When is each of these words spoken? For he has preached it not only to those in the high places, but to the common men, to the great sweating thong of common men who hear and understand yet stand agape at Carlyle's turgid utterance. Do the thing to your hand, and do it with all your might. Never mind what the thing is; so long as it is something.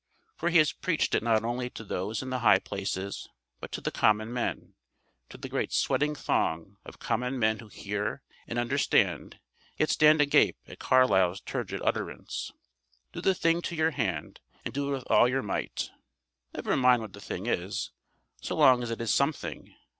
For 0.35 0.49
he 0.49 0.57
has 0.57 0.71
preached 0.73 1.13
it 1.13 1.21
not 1.21 1.43
only 1.45 1.69
to 1.69 1.83
those 1.83 2.23
in 2.23 2.31
the 2.31 2.39
high 2.39 2.57
places, 2.57 3.29
but 3.59 3.71
to 3.73 3.81
the 3.81 3.91
common 3.91 4.33
men, 4.33 4.73
to 5.29 5.37
the 5.37 5.47
great 5.47 5.71
sweating 5.71 6.15
thong 6.15 6.77
of 6.85 6.97
common 6.97 7.37
men 7.37 7.59
who 7.59 7.67
hear 7.67 8.23
and 8.47 8.57
understand 8.57 9.39
yet 9.77 9.91
stand 9.91 10.19
agape 10.19 10.57
at 10.65 10.79
Carlyle's 10.79 11.41
turgid 11.41 11.83
utterance. 11.83 12.51
Do 13.13 13.21
the 13.21 13.35
thing 13.35 13.61
to 13.61 13.75
your 13.75 13.91
hand, 13.91 14.39
and 14.65 14.73
do 14.73 14.89
it 14.89 14.91
with 14.93 15.11
all 15.11 15.27
your 15.29 15.43
might. 15.43 15.91
Never 16.55 16.75
mind 16.75 17.03
what 17.03 17.13
the 17.13 17.21
thing 17.21 17.45
is; 17.45 17.91
so 18.41 18.55
long 18.55 18.81
as 18.81 18.89
it 18.89 19.01
is 19.01 19.13
something. 19.13 19.71